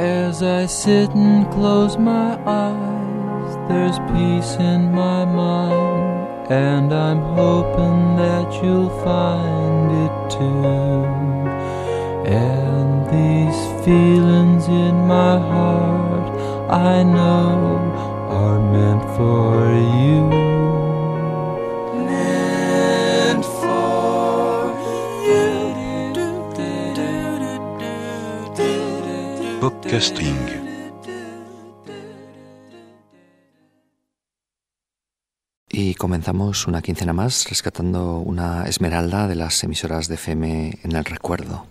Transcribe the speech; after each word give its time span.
As 0.00 0.42
I 0.42 0.64
sit 0.64 1.10
and 1.10 1.46
close 1.52 1.98
my 1.98 2.32
eyes, 2.46 3.54
there's 3.68 3.98
peace 4.14 4.56
in 4.58 4.90
my 4.94 5.26
mind, 5.26 6.50
and 6.50 6.90
I'm 6.90 7.20
hoping 7.36 8.16
that 8.16 8.50
you'll 8.62 8.88
find 9.04 9.90
it 10.04 10.30
too. 10.30 11.04
And 12.32 13.04
these 13.12 13.84
feelings 13.84 14.68
in 14.68 15.06
my 15.06 15.38
heart, 15.38 16.32
I 16.70 17.02
know, 17.02 17.76
are 18.30 18.58
meant 18.58 19.04
for 19.18 19.68
you. 20.00 20.39
Y 35.68 35.94
comenzamos 35.96 36.66
una 36.66 36.80
quincena 36.80 37.12
más 37.12 37.46
rescatando 37.46 38.20
una 38.20 38.64
esmeralda 38.64 39.28
de 39.28 39.34
las 39.34 39.62
emisoras 39.62 40.08
de 40.08 40.14
FM 40.14 40.78
en 40.82 40.96
el 40.96 41.04
recuerdo. 41.04 41.66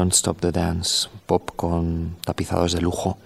Don't 0.00 0.14
Stop 0.14 0.40
the 0.40 0.50
Dance, 0.50 1.10
pop 1.26 1.50
con 1.56 2.16
tapizados 2.24 2.72
de 2.72 2.80
lujo, 2.80 3.18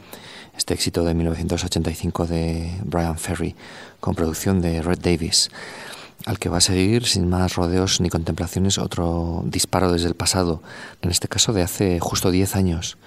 este 0.57 0.75
éxito 0.75 1.05
de 1.05 1.15
1985 1.15 2.27
de 2.27 2.69
Brian 2.83 3.17
Ferry, 3.17 3.55
con 4.01 4.17
producción 4.17 4.61
de 4.61 4.83
Red 4.83 4.99
Davis, 4.99 5.53
al 6.27 6.41
que 6.41 6.49
va 6.49 6.57
a 6.57 6.61
seguir 6.61 7.07
sin 7.07 7.29
más 7.29 7.55
rodeos 7.55 8.01
ni 8.01 8.11
contemplaciones 8.11 8.79
otro 8.79 9.45
disparo 9.47 9.93
desde 9.93 10.09
el 10.09 10.17
pasado, 10.17 10.63
en 11.01 11.13
este 11.13 11.29
caso 11.29 11.53
de 11.53 11.63
hace 11.63 12.01
justo 12.01 12.33
10 12.33 12.57
años. 12.57 12.99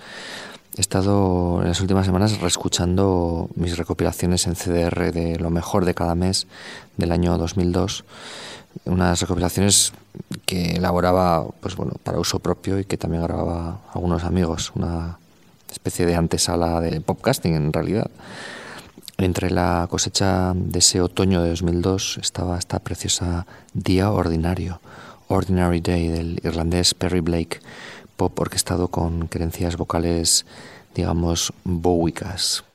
he 0.77 0.79
estado 0.79 1.61
en 1.61 1.67
las 1.67 1.81
últimas 1.81 2.05
semanas 2.05 2.39
reescuchando 2.39 3.49
mis 3.55 3.77
recopilaciones 3.77 4.47
en 4.47 4.55
CDR 4.55 5.11
de 5.11 5.39
lo 5.39 5.49
mejor 5.49 5.83
de 5.83 5.93
cada 5.93 6.15
mes 6.15 6.47
del 6.95 7.11
año 7.11 7.37
2002. 7.37 8.05
Unas 8.85 9.19
recopilaciones 9.19 9.91
que 10.45 10.71
elaboraba 10.75 11.45
pues 11.59 11.75
bueno, 11.75 11.93
para 12.03 12.19
uso 12.19 12.39
propio 12.39 12.79
y 12.79 12.85
que 12.85 12.97
también 12.97 13.23
grababa 13.23 13.81
algunos 13.93 14.23
amigos. 14.23 14.71
Una 14.75 15.19
especie 15.71 16.05
de 16.05 16.15
antesala 16.15 16.79
de 16.81 17.01
podcasting 17.01 17.55
en 17.55 17.73
realidad. 17.73 18.09
Entre 19.17 19.49
la 19.49 19.87
cosecha 19.89 20.53
de 20.55 20.79
ese 20.79 21.01
otoño 21.01 21.41
de 21.41 21.49
2002 21.49 22.19
estaba 22.21 22.57
esta 22.59 22.79
preciosa 22.79 23.47
Día 23.73 24.11
Ordinario, 24.11 24.79
Ordinary 25.27 25.81
Day 25.81 26.07
del 26.07 26.39
irlandés 26.43 26.93
Perry 26.93 27.21
Blake 27.21 27.59
pop 28.17 28.37
orquestado 28.39 28.89
con 28.89 29.27
creencias 29.27 29.77
vocales, 29.77 30.45
digamos, 30.95 31.53
bowicas. 31.63 32.66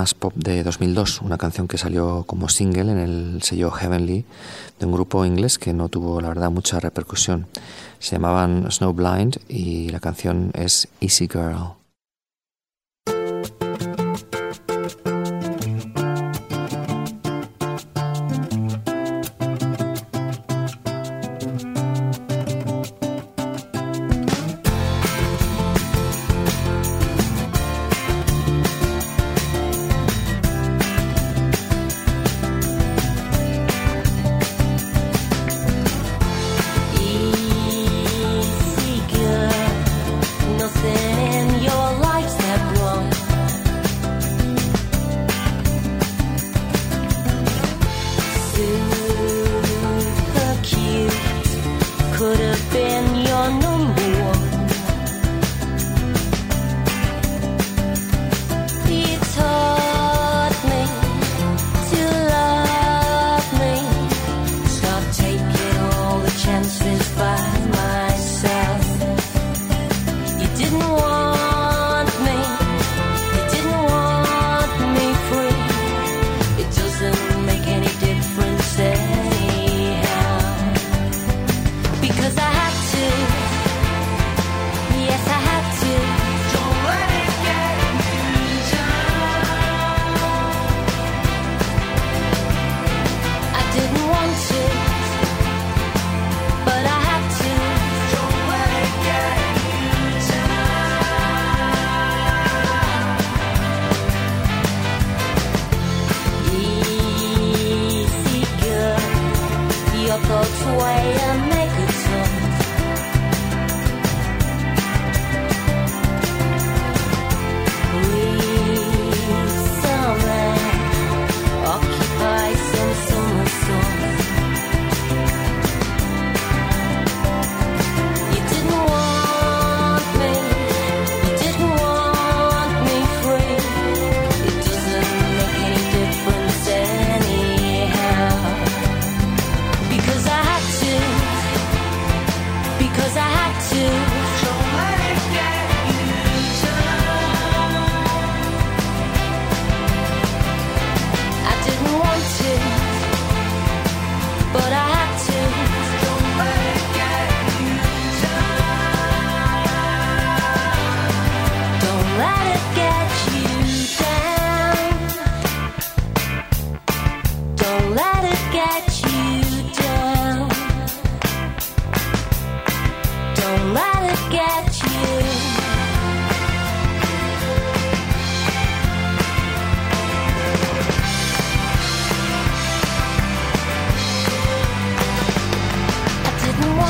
Más 0.00 0.14
pop 0.14 0.32
de 0.34 0.62
2002, 0.62 1.20
una 1.20 1.36
canción 1.36 1.68
que 1.68 1.76
salió 1.76 2.24
como 2.26 2.48
single 2.48 2.90
en 2.90 2.98
el 2.98 3.42
sello 3.42 3.70
Heavenly 3.70 4.24
de 4.78 4.86
un 4.86 4.92
grupo 4.92 5.26
inglés 5.26 5.58
que 5.58 5.74
no 5.74 5.90
tuvo, 5.90 6.22
la 6.22 6.28
verdad, 6.28 6.50
mucha 6.50 6.80
repercusión. 6.80 7.46
Se 7.98 8.12
llamaban 8.12 8.72
Snowblind 8.72 9.36
y 9.46 9.90
la 9.90 10.00
canción 10.00 10.52
es 10.54 10.88
Easy 11.02 11.28
Girl. 11.30 11.79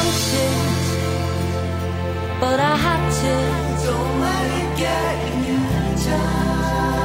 conscience, 0.00 0.88
but 2.40 2.58
I 2.60 2.74
had 2.86 3.02
to. 3.20 3.34
Don't 3.86 4.20
let 4.24 4.46
it 4.60 4.70
get 4.84 5.14
in 5.30 5.38
your 5.50 6.04
time. 6.04 6.99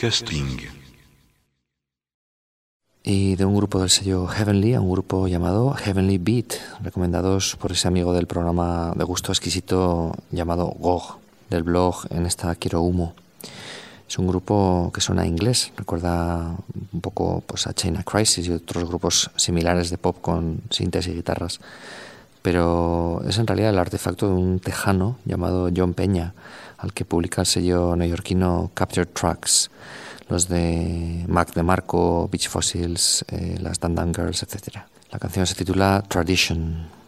Popcasting. 0.00 0.56
Y 3.02 3.36
de 3.36 3.44
un 3.44 3.54
grupo 3.54 3.80
del 3.80 3.90
sello 3.90 4.26
Heavenly 4.26 4.72
a 4.72 4.80
un 4.80 4.90
grupo 4.90 5.28
llamado 5.28 5.74
Heavenly 5.74 6.16
Beat, 6.16 6.54
recomendados 6.82 7.56
por 7.56 7.72
ese 7.72 7.86
amigo 7.86 8.14
del 8.14 8.26
programa 8.26 8.94
de 8.96 9.04
gusto 9.04 9.30
exquisito 9.30 10.14
llamado 10.30 10.68
GOG, 10.68 11.18
del 11.50 11.64
blog 11.64 12.06
En 12.08 12.24
esta 12.24 12.54
quiero 12.54 12.80
humo. 12.80 13.14
Es 14.08 14.18
un 14.18 14.26
grupo 14.26 14.90
que 14.94 15.02
suena 15.02 15.26
inglés, 15.26 15.70
recuerda 15.76 16.56
un 16.92 17.00
poco 17.02 17.42
pues, 17.46 17.66
a 17.66 17.74
China 17.74 18.02
Crisis 18.02 18.46
y 18.46 18.52
otros 18.52 18.88
grupos 18.88 19.30
similares 19.36 19.90
de 19.90 19.98
pop 19.98 20.16
con 20.22 20.62
sintes 20.70 21.08
y 21.08 21.12
guitarras, 21.12 21.60
pero 22.40 23.22
es 23.28 23.36
en 23.36 23.46
realidad 23.46 23.68
el 23.68 23.78
artefacto 23.78 24.28
de 24.28 24.32
un 24.32 24.60
tejano 24.60 25.18
llamado 25.26 25.68
John 25.76 25.92
Peña, 25.92 26.32
al 26.80 26.92
que 26.92 27.04
publica 27.04 27.42
el 27.42 27.46
sello 27.46 27.94
neoyorquino 27.96 28.70
Capture 28.74 29.06
Tracks, 29.06 29.70
los 30.28 30.48
de 30.48 31.24
Mac 31.28 31.52
DeMarco, 31.54 32.28
Beach 32.30 32.48
Fossils, 32.48 33.24
eh, 33.28 33.58
las 33.60 33.80
Dan 33.80 34.14
Girls, 34.14 34.42
etc. 34.42 34.78
La 35.10 35.18
canción 35.18 35.46
se 35.46 35.54
titula 35.54 36.02
Tradition. 36.08 36.99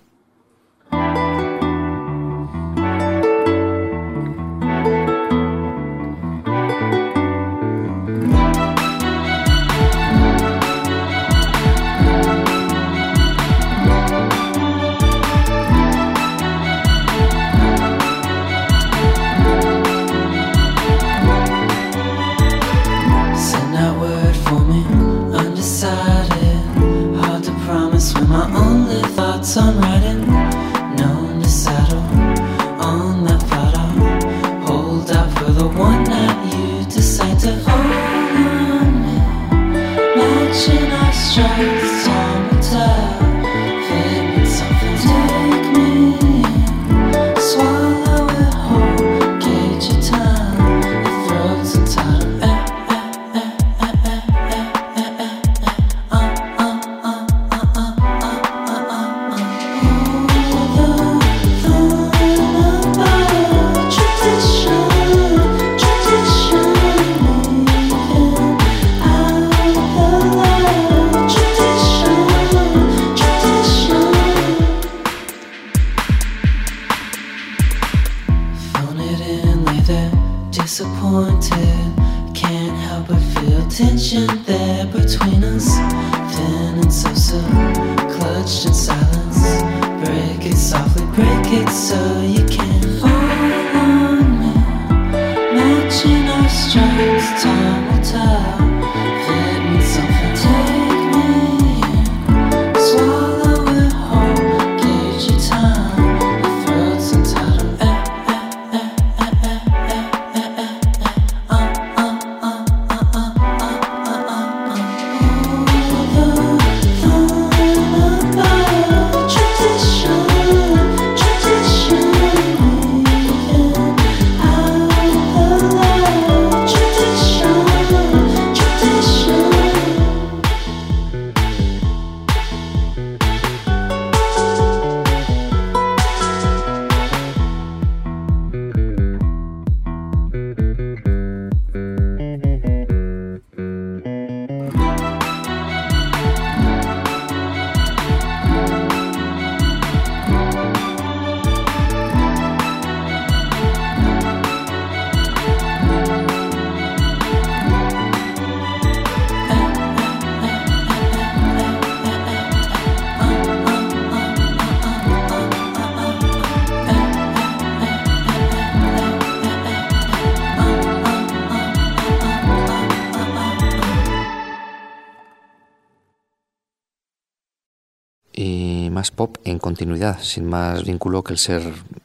Continuidad, 179.82 180.20
sin 180.22 180.44
más 180.44 180.84
vínculo 180.84 181.24
que 181.24 181.32
el 181.32 181.40
ser 181.40 181.60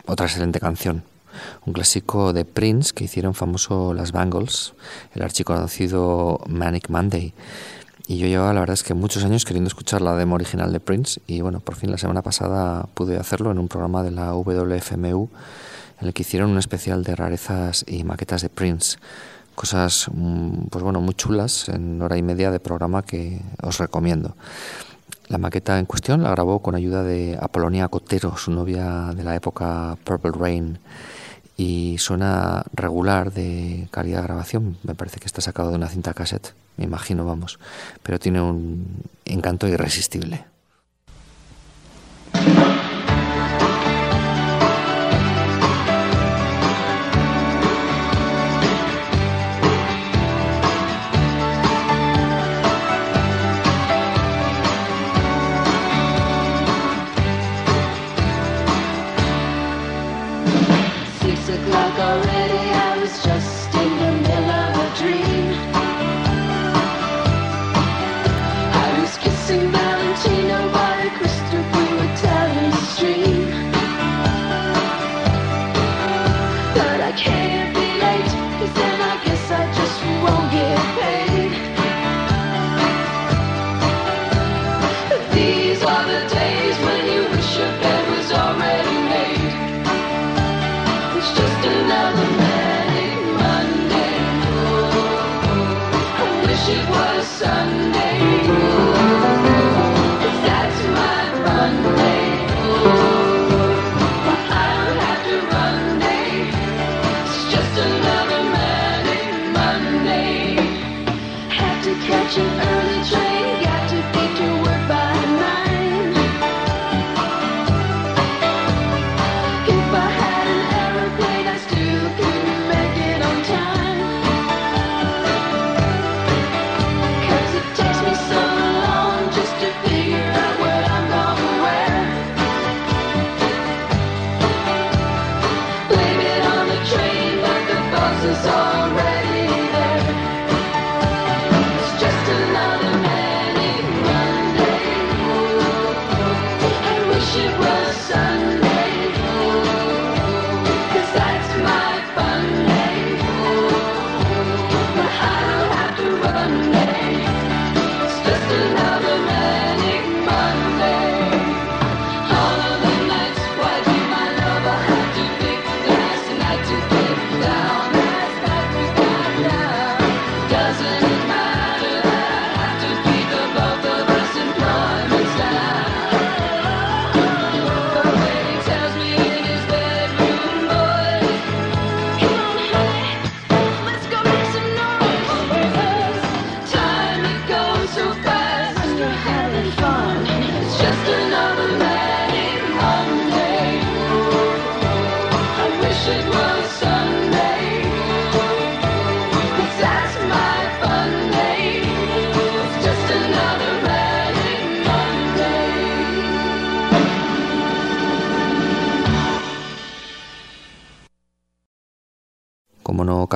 otra 0.07 0.25
excelente 0.25 0.59
canción. 0.59 1.03
Un 1.63 1.73
clásico 1.73 2.33
de 2.33 2.43
Prince 2.43 2.91
que 2.91 3.03
hicieron 3.03 3.35
famoso 3.35 3.93
las 3.93 4.11
Bangles, 4.11 4.73
el 5.13 5.21
archiconocido 5.21 6.39
Manic 6.47 6.89
Monday. 6.89 7.35
Y 8.07 8.17
yo 8.17 8.25
llevaba 8.25 8.55
la 8.55 8.61
verdad 8.61 8.73
es 8.73 8.81
que 8.81 8.95
muchos 8.95 9.23
años 9.23 9.45
queriendo 9.45 9.67
escuchar 9.67 10.01
la 10.01 10.15
demo 10.15 10.33
original 10.33 10.73
de 10.73 10.79
Prince 10.79 11.21
y 11.27 11.41
bueno, 11.41 11.59
por 11.59 11.75
fin 11.75 11.91
la 11.91 11.99
semana 11.99 12.23
pasada 12.23 12.87
pude 12.95 13.17
hacerlo 13.17 13.51
en 13.51 13.59
un 13.59 13.67
programa 13.67 14.01
de 14.01 14.09
la 14.09 14.33
WFMU 14.33 15.29
en 16.01 16.07
el 16.07 16.15
que 16.15 16.23
hicieron 16.23 16.49
un 16.49 16.57
especial 16.57 17.03
de 17.03 17.15
rarezas 17.15 17.85
y 17.87 18.03
maquetas 18.03 18.41
de 18.41 18.49
Prince. 18.49 18.97
Cosas 19.53 20.07
mm, 20.11 20.69
pues 20.71 20.83
bueno, 20.83 20.99
muy 20.99 21.13
chulas 21.13 21.69
en 21.69 22.01
hora 22.01 22.17
y 22.17 22.23
media 22.23 22.49
de 22.49 22.59
programa 22.59 23.03
que 23.03 23.39
os 23.61 23.77
recomiendo. 23.77 24.35
La 25.27 25.37
maqueta 25.37 25.77
en 25.77 25.85
cuestión 25.85 26.23
la 26.23 26.31
grabó 26.31 26.61
con 26.61 26.75
ayuda 26.75 27.03
de 27.03 27.37
Apolonia 27.41 27.89
Cotero, 27.89 28.37
su 28.37 28.51
novia 28.51 29.11
de 29.13 29.23
la 29.23 29.35
época 29.35 29.97
Purple 30.05 30.31
Rain, 30.31 30.79
y 31.57 31.97
suena 31.97 32.63
regular 32.71 33.33
de 33.33 33.89
calidad 33.91 34.21
de 34.21 34.27
grabación. 34.27 34.77
Me 34.83 34.95
parece 34.95 35.19
que 35.19 35.25
está 35.25 35.41
sacado 35.41 35.69
de 35.69 35.75
una 35.75 35.89
cinta 35.89 36.13
cassette, 36.13 36.53
me 36.77 36.85
imagino, 36.85 37.25
vamos, 37.25 37.59
pero 38.03 38.19
tiene 38.19 38.39
un 38.39 39.03
encanto 39.25 39.67
irresistible. 39.67 40.45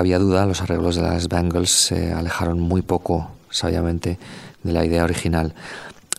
Había 0.02 0.20
duda, 0.20 0.46
los 0.46 0.62
arreglos 0.62 0.96
de 0.96 1.04
las 1.04 1.30
Bangles 1.30 1.70
se 1.70 2.12
alejaron 2.12 2.60
muy 2.60 2.82
poco, 2.82 3.32
sabiamente, 3.50 4.18
de 4.64 4.74
la 4.74 4.86
idea 4.86 5.04
original. 5.04 5.54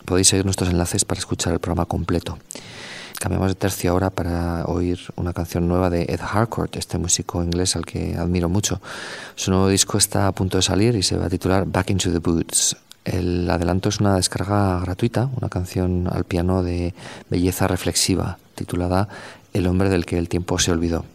Podéis 0.05 0.29
seguir 0.29 0.45
nuestros 0.45 0.69
enlaces 0.69 1.05
para 1.05 1.19
escuchar 1.19 1.53
el 1.53 1.59
programa 1.59 1.85
completo. 1.85 2.37
Cambiamos 3.19 3.49
de 3.49 3.55
tercio 3.55 3.91
ahora 3.91 4.09
para 4.09 4.65
oír 4.65 4.99
una 5.15 5.31
canción 5.33 5.67
nueva 5.67 5.89
de 5.89 6.03
Ed 6.03 6.19
Harcourt, 6.21 6.75
este 6.75 6.97
músico 6.97 7.43
inglés 7.43 7.75
al 7.75 7.85
que 7.85 8.15
admiro 8.17 8.49
mucho. 8.49 8.81
Su 9.35 9.51
nuevo 9.51 9.67
disco 9.67 9.97
está 9.97 10.27
a 10.27 10.31
punto 10.31 10.57
de 10.57 10.61
salir 10.61 10.95
y 10.95 11.03
se 11.03 11.15
va 11.15 11.27
a 11.27 11.29
titular 11.29 11.65
Back 11.65 11.91
into 11.91 12.11
the 12.11 12.19
Boots. 12.19 12.75
El 13.05 13.49
adelanto 13.49 13.89
es 13.89 13.99
una 13.99 14.15
descarga 14.15 14.79
gratuita, 14.79 15.29
una 15.39 15.49
canción 15.49 16.09
al 16.11 16.23
piano 16.23 16.63
de 16.63 16.93
belleza 17.29 17.67
reflexiva, 17.67 18.39
titulada 18.55 19.07
El 19.53 19.67
hombre 19.67 19.89
del 19.89 20.05
que 20.05 20.17
el 20.17 20.29
tiempo 20.29 20.57
se 20.59 20.71
olvidó. 20.71 21.05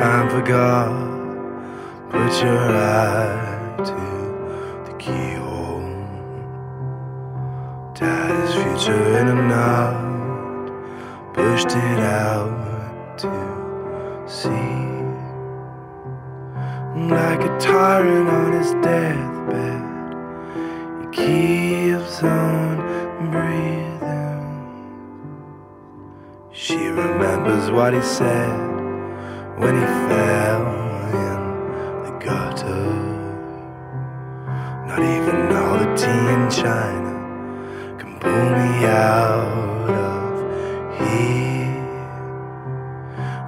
Time 0.00 0.30
forgot. 0.30 0.88
Put 2.10 2.42
your 2.42 2.58
eye 2.58 3.74
to 3.88 4.00
the 4.86 4.96
keyhole. 4.98 5.84
Tied 7.94 8.34
his 8.40 8.54
future 8.54 9.18
in 9.18 9.28
a 9.28 9.34
knot. 9.50 9.94
Pushed 11.34 11.76
it 11.76 12.00
out 12.00 13.18
to 13.18 13.30
sea. 14.26 14.86
Like 17.14 17.42
a 17.42 17.58
tyrant 17.60 18.30
on 18.30 18.52
his 18.58 18.72
deathbed, 18.86 19.82
he 21.00 21.06
keeps 21.20 22.22
on 22.22 22.76
breathing. 23.30 24.48
She 26.52 26.78
remembers 26.86 27.70
what 27.70 27.92
he 27.92 28.00
said 28.00 28.79
when 29.60 29.74
he 29.74 29.86
fell 30.08 30.62
in 31.24 31.40
the 32.04 32.12
gutter. 32.24 32.86
Not 34.88 35.00
even 35.00 35.38
all 35.54 35.76
the 35.78 35.90
tea 36.00 36.26
in 36.36 36.42
China 36.50 37.12
can 37.98 38.18
pull 38.18 38.46
me 38.58 38.86
out 38.86 39.90
of 40.08 40.32
here. 40.98 41.80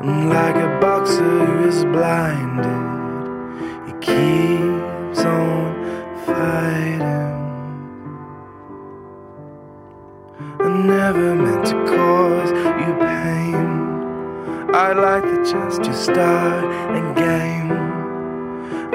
And 0.02 0.28
like 0.28 0.56
a 0.56 0.78
boxer 0.80 1.46
who 1.46 1.68
is 1.68 1.84
blinded, 1.86 2.82
he 3.86 3.92
keeps 4.08 5.20
on 5.24 5.64
fighting. 6.26 7.02
I 10.60 10.68
never 10.94 11.34
meant 11.34 11.66
to 11.66 11.76
cause. 11.86 12.71
I'd 14.74 14.96
like 14.96 15.22
the 15.22 15.44
chance 15.44 15.76
to 15.76 15.92
start 15.92 16.64
again. 16.96 17.70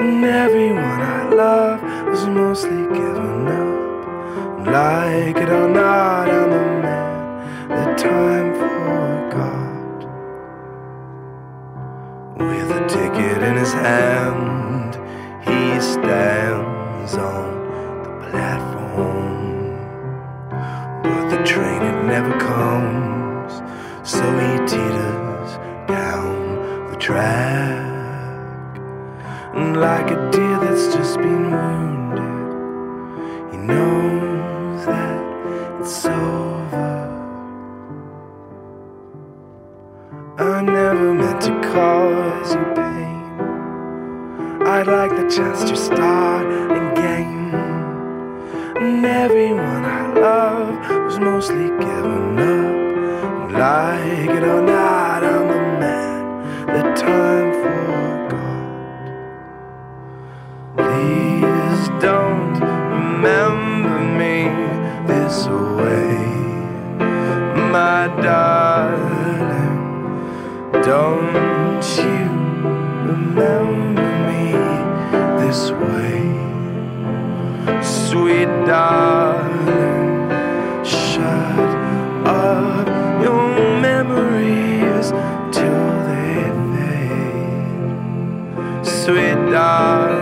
And 0.00 0.24
everyone 0.24 0.82
I 0.82 1.28
love 1.32 1.80
was 2.08 2.26
mostly 2.26 2.82
given 2.98 3.46
up. 3.46 4.66
Like 4.66 5.36
it 5.36 5.48
or 5.48 5.68
not, 5.68 6.28
I'm 6.28 6.50
the 6.50 6.82
man 6.82 7.68
that 7.68 7.96
time 7.96 8.54
forgot. 8.54 9.98
With 12.38 12.70
a 12.72 12.88
ticket 12.88 13.40
in 13.44 13.56
his 13.56 13.72
hand, 13.72 14.96
he 15.44 15.80
stands 15.80 17.14
on 17.14 18.02
the 18.02 18.10
platform. 18.30 19.78
But 21.04 21.28
the 21.30 21.44
train, 21.44 21.82
it 21.82 22.04
never 22.04 22.36
comes, 22.40 23.62
so 24.02 24.24
he 24.40 24.58
teeters 24.66 25.27
down 25.88 26.90
the 26.90 26.96
track. 26.98 28.76
And 29.54 29.80
like 29.80 30.10
a 30.10 30.30
deer 30.30 30.58
that's 30.60 30.94
just 30.94 31.16
been 31.16 31.50
wounded, 31.50 32.20
he 33.50 33.56
knows 33.56 34.86
that 34.86 35.80
it's 35.80 36.04
over. 36.04 36.90
I 40.38 40.62
never 40.62 41.14
meant 41.14 41.40
to 41.48 41.52
cause 41.72 42.54
you 42.54 42.64
pain. 42.76 43.22
I'd 44.66 44.86
like 44.86 45.10
the 45.10 45.28
chance 45.34 45.64
to 45.70 45.76
start 45.76 46.46
again. 46.82 47.54
And 48.76 49.04
everyone 49.04 49.84
I 49.84 50.12
love 50.12 51.04
was 51.06 51.18
mostly 51.18 51.68
given 51.84 52.38
up. 52.38 53.50
Like 53.50 54.30
it 54.36 54.44
or 54.44 54.62
not, 54.62 54.97
time 56.98 57.52
forgot. 57.62 59.08
Please 60.76 61.88
don't 62.02 62.58
remember 62.90 63.98
me 64.20 64.36
this 65.06 65.46
way, 65.78 66.16
my 67.70 68.08
darling. 68.22 69.76
Don't 70.82 71.86
you 72.02 72.24
remember 73.12 74.10
me 74.28 74.42
this 75.40 75.70
way, 75.70 76.20
sweet 77.82 78.50
darling. 78.66 79.47
die. 89.50 90.17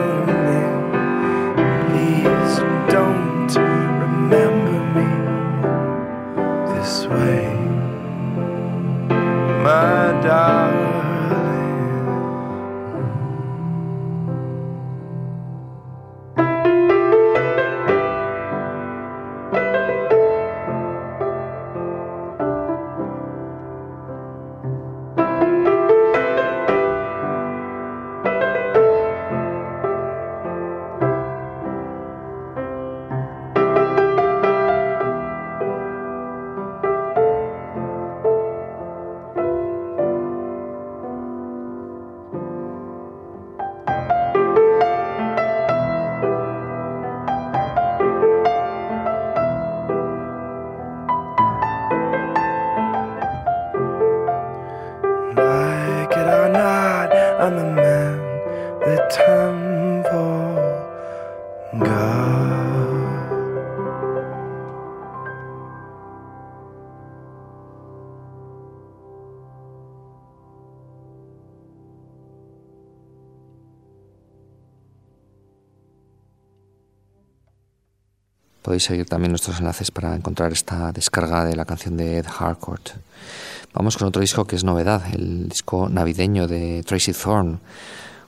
Podéis 78.77 78.89
seguir 78.89 79.07
también 79.07 79.33
nuestros 79.33 79.59
enlaces 79.59 79.91
para 79.91 80.15
encontrar 80.15 80.53
esta 80.53 80.93
descarga 80.93 81.47
de 81.47 81.57
la 81.57 81.65
canción 81.65 81.97
de 81.97 82.19
Ed 82.19 82.27
Harcourt. 82.27 82.91
Vamos 83.73 83.97
con 83.97 84.07
otro 84.07 84.21
disco 84.21 84.45
que 84.45 84.55
es 84.55 84.65
novedad, 84.65 85.03
el 85.15 85.49
disco 85.49 85.89
navideño 85.89 86.47
de 86.47 86.83
Tracy 86.83 87.15
Thorn, 87.15 87.59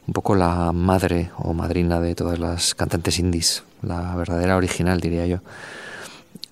un 0.07 0.15
poco 0.15 0.35
la 0.35 0.73
madre 0.73 1.31
o 1.37 1.53
madrina 1.53 2.01
de 2.01 2.15
todas 2.15 2.39
las 2.39 2.75
cantantes 2.75 3.19
indies, 3.19 3.63
la 3.83 4.17
verdadera 4.17 4.57
original 4.57 5.01
diría 5.01 5.27
yo. 5.27 5.41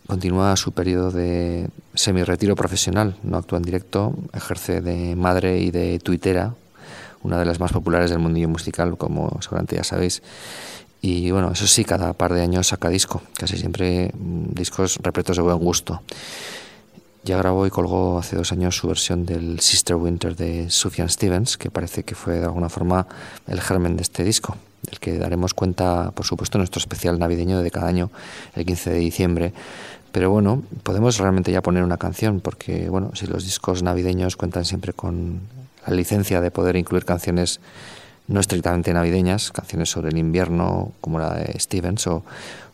Continúa 0.06 0.54
su 0.56 0.72
periodo 0.72 1.10
de 1.10 1.70
semi-retiro 1.94 2.54
profesional, 2.54 3.16
no 3.22 3.38
actúa 3.38 3.56
en 3.56 3.64
directo, 3.64 4.14
ejerce 4.34 4.82
de 4.82 5.16
madre 5.16 5.58
y 5.60 5.70
de 5.70 5.98
tuitera, 6.00 6.52
una 7.22 7.38
de 7.38 7.46
las 7.46 7.60
más 7.60 7.72
populares 7.72 8.10
del 8.10 8.18
mundillo 8.18 8.50
musical, 8.50 8.98
como 8.98 9.38
seguramente 9.40 9.76
ya 9.76 9.84
sabéis 9.84 10.22
y 11.06 11.30
bueno, 11.30 11.52
eso 11.52 11.68
sí, 11.68 11.84
cada 11.84 12.14
par 12.14 12.34
de 12.34 12.42
años 12.42 12.66
saca 12.66 12.88
disco, 12.88 13.22
casi 13.38 13.56
siempre 13.56 14.10
mm, 14.12 14.54
discos 14.54 14.98
repletos 15.00 15.36
de 15.36 15.42
buen 15.44 15.58
gusto. 15.58 16.02
Ya 17.22 17.36
grabó 17.36 17.64
y 17.64 17.70
colgó 17.70 18.18
hace 18.18 18.34
dos 18.34 18.50
años 18.50 18.76
su 18.76 18.88
versión 18.88 19.24
del 19.24 19.60
Sister 19.60 19.94
Winter 19.94 20.34
de 20.34 20.68
Sufjan 20.68 21.08
Stevens, 21.08 21.58
que 21.58 21.70
parece 21.70 22.02
que 22.02 22.16
fue 22.16 22.40
de 22.40 22.46
alguna 22.46 22.68
forma 22.68 23.06
el 23.46 23.60
germen 23.60 23.94
de 23.94 24.02
este 24.02 24.24
disco, 24.24 24.56
del 24.82 24.98
que 24.98 25.16
daremos 25.16 25.54
cuenta, 25.54 26.10
por 26.10 26.26
supuesto, 26.26 26.58
nuestro 26.58 26.80
especial 26.80 27.20
navideño 27.20 27.60
de 27.60 27.70
cada 27.70 27.86
año, 27.86 28.10
el 28.56 28.66
15 28.66 28.90
de 28.90 28.98
diciembre. 28.98 29.52
Pero 30.10 30.30
bueno, 30.30 30.64
podemos 30.82 31.18
realmente 31.18 31.52
ya 31.52 31.62
poner 31.62 31.84
una 31.84 31.98
canción, 31.98 32.40
porque 32.40 32.88
bueno, 32.88 33.12
si 33.14 33.28
los 33.28 33.44
discos 33.44 33.84
navideños 33.84 34.34
cuentan 34.34 34.64
siempre 34.64 34.92
con 34.92 35.40
la 35.86 35.94
licencia 35.94 36.40
de 36.40 36.50
poder 36.50 36.74
incluir 36.74 37.04
canciones 37.04 37.60
no 38.28 38.40
estrictamente 38.40 38.92
navideñas, 38.92 39.52
canciones 39.52 39.90
sobre 39.90 40.10
el 40.10 40.18
invierno 40.18 40.92
como 41.00 41.18
la 41.18 41.34
de 41.34 41.58
Stevens 41.58 42.06
o, 42.06 42.24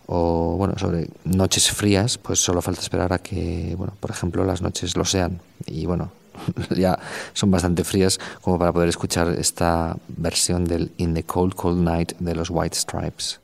o 0.06 0.56
bueno, 0.56 0.74
sobre 0.78 1.08
noches 1.24 1.70
frías, 1.70 2.18
pues 2.18 2.38
solo 2.38 2.62
falta 2.62 2.80
esperar 2.80 3.12
a 3.12 3.18
que, 3.18 3.74
bueno, 3.76 3.94
por 4.00 4.10
ejemplo, 4.10 4.44
las 4.44 4.62
noches 4.62 4.96
lo 4.96 5.04
sean. 5.04 5.40
Y 5.66 5.86
bueno, 5.86 6.12
ya 6.76 6.98
son 7.32 7.50
bastante 7.50 7.84
frías 7.84 8.18
como 8.40 8.58
para 8.58 8.72
poder 8.72 8.88
escuchar 8.88 9.28
esta 9.28 9.96
versión 10.08 10.64
del 10.64 10.92
In 10.96 11.14
the 11.14 11.24
Cold 11.24 11.54
Cold 11.54 11.82
Night 11.82 12.12
de 12.18 12.34
los 12.34 12.50
White 12.50 12.76
Stripes. 12.76 13.41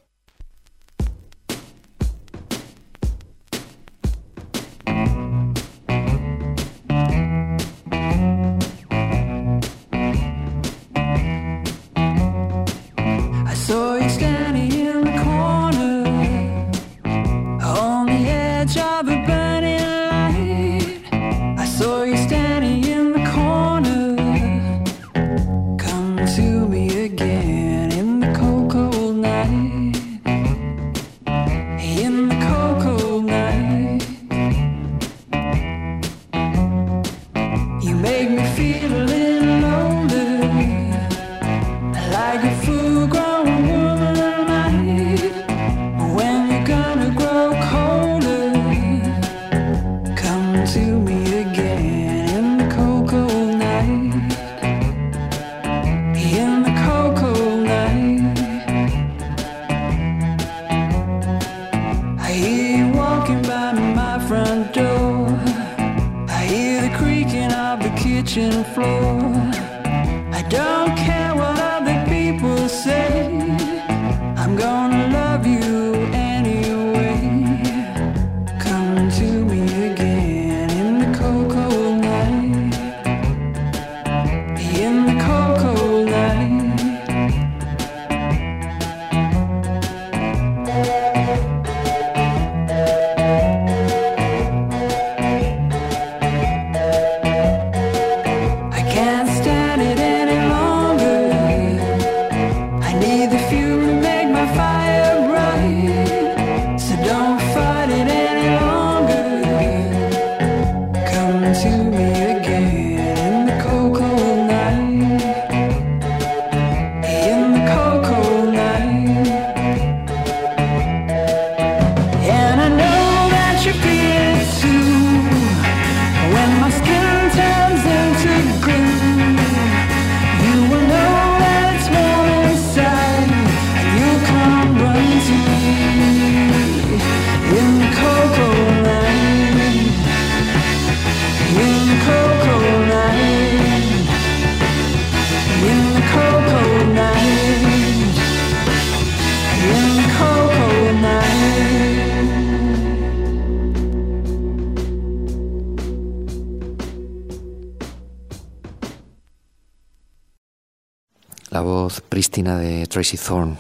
De 162.59 162.87
Tracy 162.87 163.17
Thorn 163.17 163.57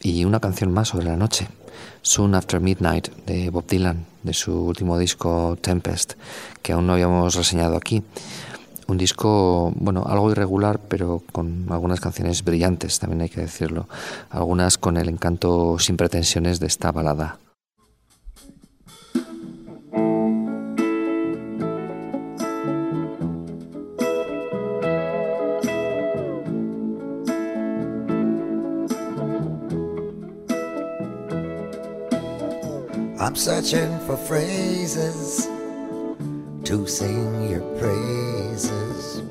y 0.00 0.24
una 0.24 0.40
canción 0.40 0.72
más 0.72 0.88
sobre 0.88 1.06
la 1.06 1.16
noche, 1.16 1.48
Soon 2.02 2.34
After 2.34 2.60
Midnight 2.60 3.08
de 3.26 3.50
Bob 3.50 3.66
Dylan, 3.66 4.06
de 4.22 4.32
su 4.32 4.52
último 4.52 4.98
disco 4.98 5.58
Tempest, 5.60 6.14
que 6.62 6.72
aún 6.72 6.86
no 6.86 6.92
habíamos 6.92 7.34
reseñado 7.34 7.76
aquí. 7.76 8.02
Un 8.86 8.96
disco, 8.96 9.72
bueno, 9.76 10.04
algo 10.06 10.30
irregular, 10.30 10.78
pero 10.78 11.22
con 11.32 11.66
algunas 11.70 12.00
canciones 12.00 12.42
brillantes, 12.44 12.98
también 12.98 13.22
hay 13.22 13.28
que 13.28 13.40
decirlo. 13.40 13.88
Algunas 14.30 14.78
con 14.78 14.96
el 14.96 15.08
encanto 15.08 15.78
sin 15.78 15.96
pretensiones 15.96 16.60
de 16.60 16.68
esta 16.68 16.92
balada. 16.92 17.38
I'm 33.20 33.34
searching 33.34 33.98
for 34.06 34.16
phrases 34.16 35.46
to 36.62 36.86
sing 36.86 37.50
your 37.50 37.62
praises. 37.76 39.22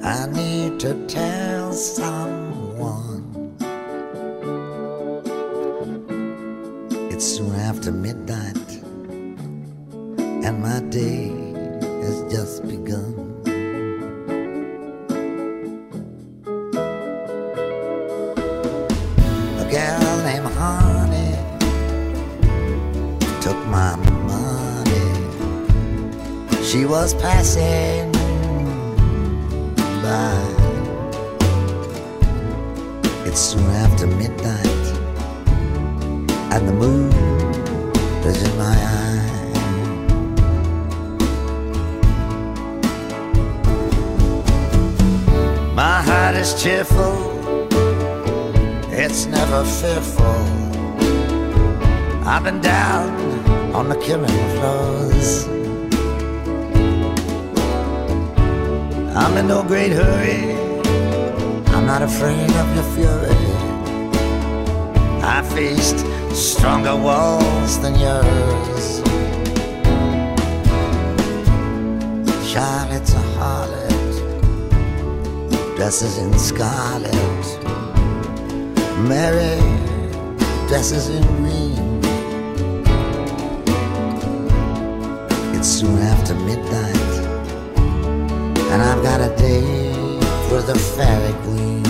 I 0.00 0.28
need 0.28 0.78
to 0.80 0.94
tell 1.08 1.72
someone. 1.72 3.56
It's 7.10 7.24
soon 7.24 7.52
after 7.56 7.90
midnight, 7.90 8.70
and 10.46 10.62
my 10.62 10.78
day 10.88 11.26
has 12.02 12.22
just 12.32 12.62
begun. 12.62 13.15
Was 26.88 27.14
passing 27.14 28.12
by. 30.02 30.38
It's 33.26 33.40
soon 33.40 33.68
after 33.84 34.06
midnight, 34.06 34.84
and 36.52 36.68
the 36.68 36.72
moon 36.72 37.12
is 38.24 38.42
in 38.42 38.56
my 38.56 38.76
eye. 38.98 39.26
My 45.74 46.00
heart 46.02 46.36
is 46.36 46.54
cheerful, 46.62 47.16
it's 48.92 49.26
never 49.26 49.64
fearful. 49.64 50.40
I've 52.24 52.44
been 52.44 52.60
down 52.60 53.10
on 53.74 53.88
the 53.88 53.96
killing 53.96 54.48
floors. 54.56 55.55
I'm 59.18 59.34
in 59.38 59.48
no 59.48 59.62
great 59.62 59.92
hurry. 59.92 60.52
I'm 61.74 61.86
not 61.86 62.02
afraid 62.02 62.50
of 62.50 62.74
your 62.74 62.84
fury. 62.94 63.46
I 65.22 65.42
faced 65.54 66.04
stronger 66.34 66.94
walls 66.94 67.80
than 67.80 67.94
yours. 67.94 69.00
Charlotte's 72.46 73.14
a 73.14 73.24
harlot, 73.38 74.16
dresses 75.76 76.18
in 76.18 76.38
scarlet. 76.38 77.14
Mary 79.08 79.58
dresses 80.68 81.08
in 81.08 81.26
green. 81.36 82.00
It's 85.54 85.68
soon 85.68 85.98
after 86.00 86.34
midnight 86.34 86.85
and 88.76 88.84
I've 88.84 89.02
got 89.02 89.22
a 89.22 89.34
date 89.36 90.22
for 90.50 90.60
the 90.60 90.78
fairy 90.78 91.32
queen. 91.44 91.85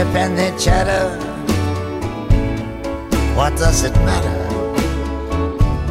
Chirp 0.00 0.14
and 0.14 0.38
they 0.38 0.50
chatter. 0.56 1.08
What 3.36 3.56
does 3.56 3.84
it 3.84 3.94
matter? 4.08 4.38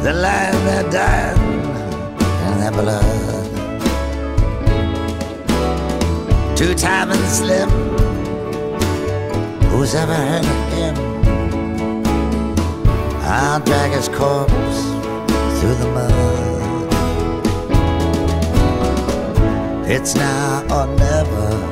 The 0.02 0.12
land 0.12 0.56
they're 0.66 0.90
dying 0.90 1.40
in 2.46 2.58
their 2.60 2.72
blood. 2.72 3.46
Two 6.56 6.74
time 6.74 7.10
and 7.10 7.26
slim. 7.28 7.70
Who's 9.70 9.94
ever 9.94 10.14
heard 10.14 10.44
of 10.44 10.72
him? 10.74 10.96
I'll 13.22 13.60
drag 13.60 13.92
his 13.92 14.08
corpse 14.08 14.80
through 15.58 15.76
the 15.82 15.88
mud. 15.94 16.10
It's 19.88 20.14
now 20.14 20.62
or 20.70 20.86
never 20.96 21.69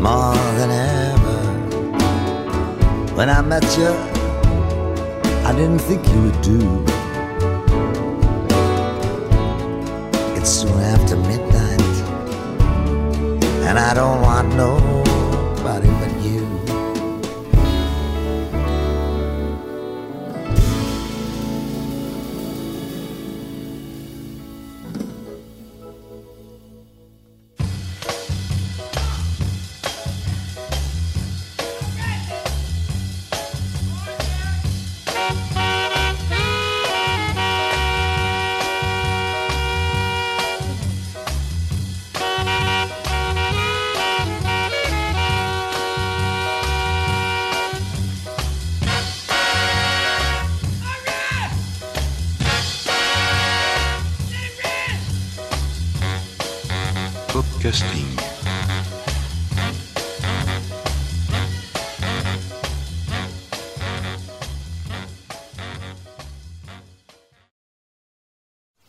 more 0.00 0.34
than 0.58 0.70
ever. 0.70 1.38
When 3.14 3.28
I 3.28 3.42
met 3.42 3.64
you, 3.76 3.92
I 5.44 5.52
didn't 5.52 5.80
think 5.80 6.06
you 6.08 6.22
would 6.22 6.40
do. 6.40 6.84
It's 10.36 10.48
soon 10.48 10.80
after 10.94 11.16
midnight, 11.16 11.80
and 13.68 13.78
I 13.78 13.92
don't 13.92 14.22
want 14.22 14.48
nobody 14.54 15.09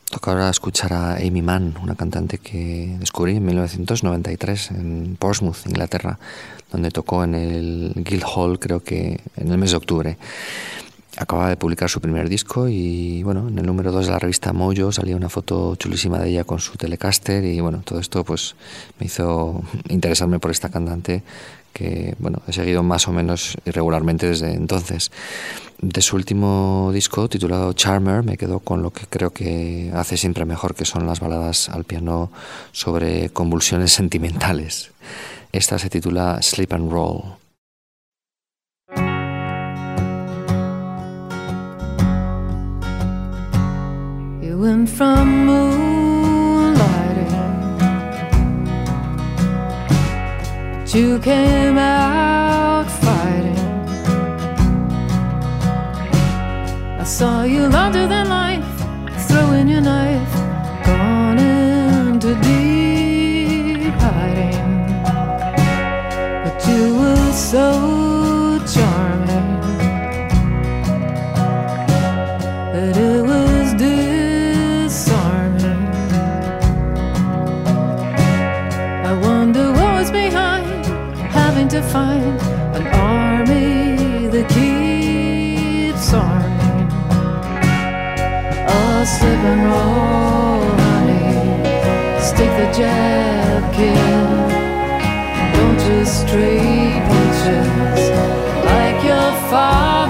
Toca 0.09 0.31
ahora 0.31 0.49
escuchar 0.49 0.93
a 0.93 1.15
Amy 1.15 1.41
Mann, 1.41 1.75
una 1.83 1.95
cantante 1.95 2.37
que 2.37 2.95
descubrí 2.97 3.35
en 3.35 3.45
1993 3.45 4.71
en 4.71 5.17
Portsmouth, 5.19 5.65
Inglaterra, 5.65 6.17
donde 6.71 6.91
tocó 6.91 7.25
en 7.25 7.35
el 7.35 7.91
Guildhall 7.97 8.57
creo 8.57 8.81
que 8.81 9.19
en 9.35 9.51
el 9.51 9.57
mes 9.57 9.71
de 9.71 9.77
octubre. 9.77 10.17
Acababa 11.17 11.49
de 11.49 11.57
publicar 11.57 11.89
su 11.89 11.99
primer 11.99 12.29
disco 12.29 12.69
y 12.69 13.21
bueno, 13.23 13.49
en 13.49 13.59
el 13.59 13.65
número 13.65 13.91
2 13.91 14.05
de 14.05 14.11
la 14.11 14.19
revista 14.19 14.53
Mojo 14.53 14.93
salía 14.93 15.17
una 15.17 15.27
foto 15.27 15.75
chulísima 15.75 16.19
de 16.19 16.29
ella 16.29 16.45
con 16.45 16.59
su 16.59 16.77
Telecaster 16.77 17.43
y 17.43 17.59
bueno, 17.59 17.81
todo 17.83 17.99
esto 17.99 18.23
pues 18.23 18.55
me 18.97 19.07
hizo 19.07 19.61
interesarme 19.89 20.39
por 20.39 20.51
esta 20.51 20.69
cantante 20.69 21.23
que 21.73 22.15
bueno, 22.19 22.41
he 22.47 22.53
seguido 22.53 22.81
más 22.81 23.07
o 23.07 23.11
menos 23.11 23.57
irregularmente 23.65 24.27
desde 24.27 24.53
entonces. 24.53 25.11
De 25.81 26.01
su 26.01 26.15
último 26.15 26.91
disco 26.93 27.27
titulado 27.27 27.73
Charmer 27.73 28.23
me 28.23 28.37
quedo 28.37 28.59
con 28.59 28.81
lo 28.81 28.91
que 28.91 29.05
creo 29.07 29.31
que 29.31 29.91
hace 29.93 30.15
siempre 30.15 30.45
mejor, 30.45 30.75
que 30.75 30.85
son 30.85 31.07
las 31.07 31.19
baladas 31.19 31.69
al 31.69 31.83
piano 31.83 32.31
sobre 32.71 33.31
convulsiones 33.31 33.91
sentimentales. 34.01 34.91
Esta 35.51 35.77
se 35.77 35.89
titula 35.89 36.41
Sleep 36.41 36.71
and 36.71 36.91
Roll. 36.91 37.40
Went 44.61 44.87
from 44.87 45.47
moonlighting, 45.47 47.31
but 50.77 50.93
you 50.93 51.17
came 51.17 51.79
out 51.79 52.85
fighting. 53.01 53.57
I 56.99 57.03
saw 57.03 57.41
you 57.41 57.67
larger 57.69 58.05
than 58.05 58.29
life, 58.29 58.71
throwing 59.27 59.67
your 59.67 59.81
knife, 59.81 60.33
gone 60.85 61.39
into 61.39 62.35
deep 62.49 63.95
hiding. 64.05 64.93
But 66.43 66.67
you 66.67 66.83
were 66.99 67.31
so 67.33 68.00
find 81.91 82.39
an 82.77 82.87
army 82.87 84.27
that 84.27 84.47
keeps 84.47 86.13
arming. 86.13 86.89
A 88.79 89.05
slip 89.05 89.43
and 89.51 89.63
roll, 89.71 90.61
honey. 90.85 92.21
Stick 92.29 92.51
the 92.61 92.67
jab, 92.79 93.73
kid. 93.73 93.95
Don't 95.53 95.79
just 95.79 96.21
straight 96.21 97.03
punches 97.09 98.03
like 98.71 99.03
your 99.03 99.31
father 99.49 100.00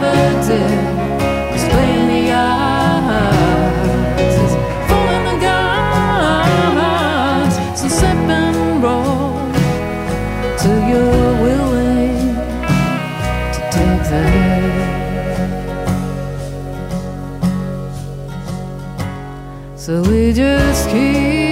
So 19.82 19.99
we 20.03 20.32
just 20.32 20.91
keep 20.91 21.51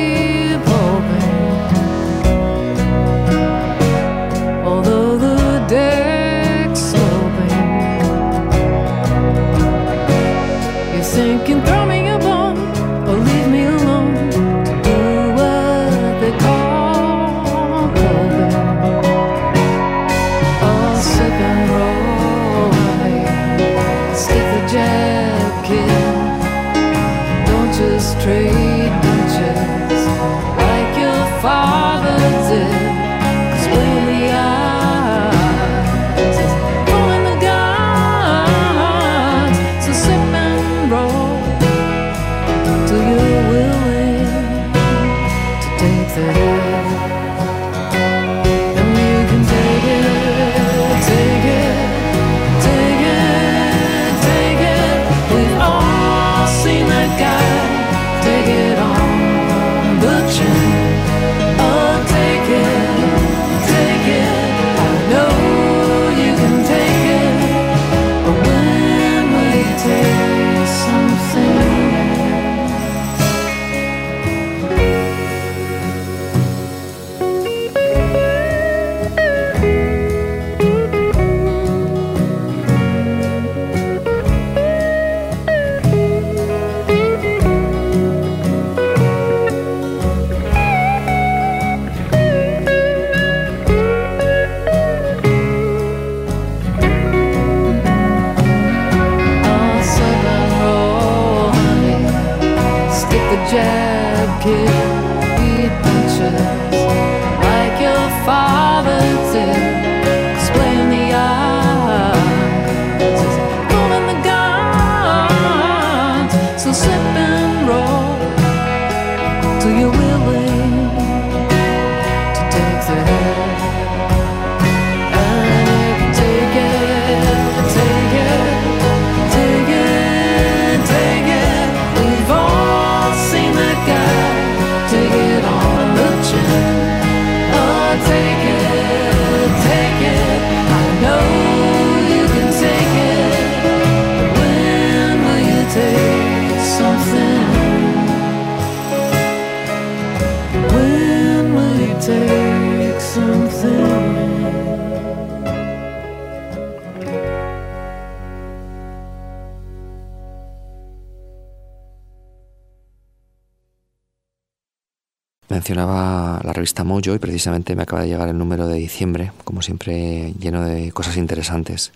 Mencionaba 165.70 166.42
la 166.44 166.52
revista 166.52 166.84
Mojo 166.84 167.14
y 167.14 167.20
precisamente 167.20 167.76
me 167.76 167.84
acaba 167.84 168.02
de 168.02 168.08
llegar 168.08 168.28
el 168.28 168.36
número 168.36 168.66
de 168.66 168.74
diciembre, 168.80 169.32
como 169.44 169.62
siempre 169.62 170.34
lleno 170.40 170.66
de 170.66 170.92
cosas 170.92 171.16
interesantes. 171.16 171.92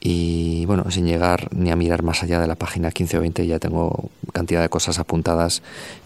Y 0.00 0.64
bueno, 0.64 0.90
sin 0.90 1.04
llegar 1.04 1.54
ni 1.54 1.70
a 1.70 1.76
mirar 1.76 2.02
más 2.02 2.22
allá 2.22 2.40
de 2.40 2.46
la 2.46 2.54
página 2.54 2.90
15 2.90 3.18
o 3.18 3.20
20 3.20 3.46
ya 3.46 3.58
tengo 3.58 4.08
cantidad 4.32 4.62
de 4.62 4.70
cosas 4.70 4.98
apuntadas 4.98 5.60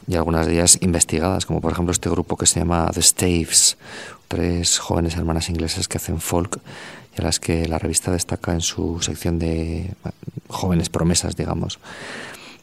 y 0.09 0.17
algunas 0.17 0.49
de 0.49 0.55
ellas 0.55 0.79
investigadas, 0.81 1.47
como 1.47 1.61
por 1.61 1.71
ejemplo 1.71 1.93
este 1.93 2.11
grupo 2.11 2.37
que 2.37 2.47
se 2.47 2.59
llama 2.59 2.91
The 2.93 3.03
Staves, 3.03 3.77
tres 4.27 4.81
jóvenes 4.81 5.15
hermanas 5.15 5.51
inglesas 5.51 5.87
que 5.87 5.99
hacen 5.99 6.21
folk 6.21 6.59
y 7.17 7.21
a 7.21 7.25
las 7.25 7.39
que 7.39 7.69
la 7.69 7.79
revista 7.79 8.11
destaca 8.11 8.55
en 8.55 8.61
su 8.61 9.01
sección 9.03 9.39
de 9.39 9.95
jóvenes 10.49 10.89
promesas, 10.89 11.37
digamos. 11.37 11.79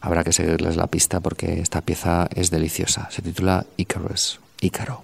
Habrá 0.01 0.23
que 0.23 0.33
seguirles 0.33 0.75
la 0.77 0.87
pista 0.87 1.19
porque 1.19 1.59
esta 1.59 1.81
pieza 1.81 2.27
es 2.33 2.49
deliciosa. 2.49 3.09
Se 3.11 3.21
titula 3.21 3.65
Icarus, 3.77 4.39
Ícaro. 4.61 5.03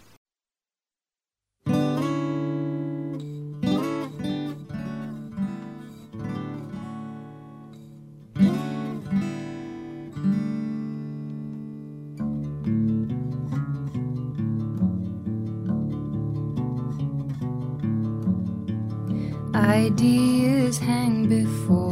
Ideas 19.56 20.80
hang 20.80 21.28
before 21.30 21.85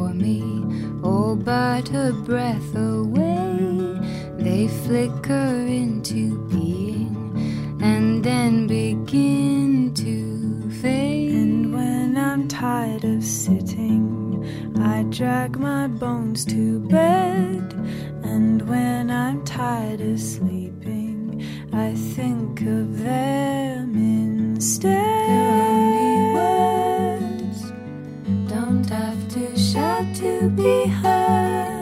oh, 1.34 1.36
but 1.36 1.90
a 1.92 2.14
breath 2.26 2.76
away. 2.76 4.00
They 4.38 4.68
flicker 4.68 5.56
into 5.82 6.38
being 6.48 7.80
and 7.82 8.24
then 8.24 8.68
begin 8.68 9.94
to 9.96 10.70
fade. 10.82 11.32
And 11.34 11.74
when 11.74 12.18
I'm 12.18 12.48
tired 12.48 13.04
of 13.04 13.24
sitting, 13.24 14.46
I 14.78 15.04
drag 15.04 15.58
my 15.58 15.88
bones 15.88 16.46
to 16.46 16.80
bed. 16.80 17.74
And 18.24 18.68
when 18.68 19.10
I'm 19.10 19.44
tired 19.44 20.02
of 20.02 20.20
sleeping, 20.20 21.44
I 21.72 21.94
think 22.16 22.62
of 22.62 23.00
them 23.00 23.96
instead. 23.96 25.30
Only 25.30 26.34
words, 26.36 27.72
don't 28.50 28.90
have 28.90 29.28
to 29.30 29.53
to 30.02 30.50
be 30.50 30.88
heard. 30.88 31.73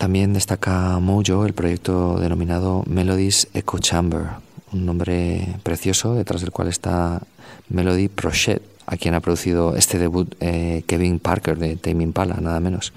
También 0.00 0.32
destaca 0.32 0.98
Mojo 0.98 1.44
el 1.44 1.52
proyecto 1.52 2.18
denominado 2.18 2.84
Melodies 2.86 3.48
Echo 3.52 3.78
Chamber, 3.80 4.28
un 4.72 4.86
nombre 4.86 5.56
precioso 5.62 6.14
detrás 6.14 6.40
del 6.40 6.52
cual 6.52 6.68
está 6.68 7.20
Melody 7.68 8.08
Prochet, 8.08 8.62
a 8.86 8.96
quien 8.96 9.12
ha 9.12 9.20
producido 9.20 9.76
este 9.76 9.98
debut 9.98 10.34
eh, 10.40 10.84
Kevin 10.86 11.18
Parker 11.18 11.58
de 11.58 11.76
Tame 11.76 12.02
Impala, 12.02 12.38
nada 12.40 12.60
menos. 12.60 12.94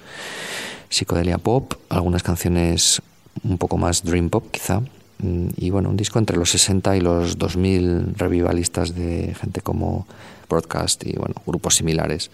Psicodelia 0.88 1.36
pop, 1.36 1.74
algunas 1.90 2.22
canciones 2.22 3.02
un 3.42 3.58
poco 3.58 3.76
más 3.76 4.02
dream 4.02 4.30
pop 4.30 4.46
quizá, 4.50 4.80
mm, 5.18 5.48
y 5.58 5.68
bueno, 5.68 5.90
un 5.90 5.98
disco 5.98 6.18
entre 6.18 6.38
los 6.38 6.48
60 6.52 6.96
y 6.96 7.02
los 7.02 7.36
2000 7.36 8.14
revivalistas 8.16 8.94
de 8.94 9.36
gente 9.38 9.60
como 9.60 10.06
Broadcast 10.48 11.06
y 11.06 11.12
bueno, 11.12 11.34
grupos 11.46 11.76
similares 11.76 12.30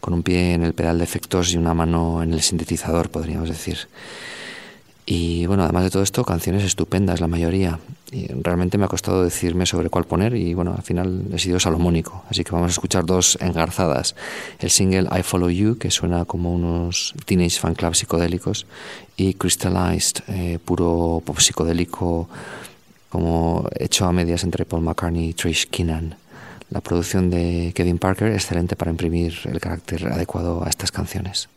con 0.00 0.14
un 0.14 0.22
pie 0.22 0.54
en 0.54 0.62
el 0.62 0.72
pedal 0.72 0.98
de 0.98 1.04
efectos 1.04 1.52
y 1.52 1.56
una 1.56 1.74
mano 1.74 2.22
en 2.22 2.32
el 2.32 2.40
sintetizador, 2.40 3.10
podríamos 3.10 3.48
decir. 3.48 3.88
Y 5.06 5.46
bueno, 5.46 5.64
además 5.64 5.84
de 5.84 5.90
todo 5.90 6.02
esto, 6.02 6.24
canciones 6.24 6.62
estupendas, 6.62 7.20
la 7.20 7.26
mayoría. 7.26 7.80
Y 8.12 8.28
realmente 8.28 8.78
me 8.78 8.84
ha 8.84 8.88
costado 8.88 9.24
decirme 9.24 9.66
sobre 9.66 9.88
cuál 9.88 10.04
poner 10.04 10.36
y 10.36 10.54
bueno, 10.54 10.74
al 10.76 10.82
final 10.82 11.24
he 11.32 11.38
sido 11.38 11.58
salomónico. 11.58 12.24
Así 12.30 12.44
que 12.44 12.52
vamos 12.52 12.68
a 12.68 12.72
escuchar 12.72 13.04
dos 13.06 13.36
engarzadas. 13.40 14.14
El 14.60 14.70
single 14.70 15.08
I 15.10 15.22
Follow 15.22 15.50
You, 15.50 15.78
que 15.78 15.90
suena 15.90 16.24
como 16.24 16.54
unos 16.54 17.14
teenage 17.24 17.58
fan 17.58 17.74
club 17.74 17.94
psicodélicos, 17.94 18.66
y 19.16 19.34
Crystallized, 19.34 20.22
eh, 20.28 20.58
puro 20.64 21.22
pop 21.24 21.38
psicodélico, 21.38 22.28
como 23.08 23.68
hecho 23.78 24.06
a 24.06 24.12
medias 24.12 24.44
entre 24.44 24.64
Paul 24.64 24.82
McCartney 24.82 25.30
y 25.30 25.34
Trish 25.34 25.66
Keenan. 25.68 26.19
La 26.70 26.80
producción 26.80 27.30
de 27.30 27.72
Kevin 27.74 27.98
Parker, 27.98 28.32
excelente 28.32 28.76
para 28.76 28.92
imprimir 28.92 29.34
el 29.44 29.60
carácter 29.60 30.06
adecuado 30.06 30.64
a 30.64 30.68
estas 30.68 30.92
canciones. 30.92 31.48